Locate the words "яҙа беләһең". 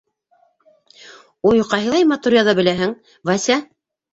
2.39-2.99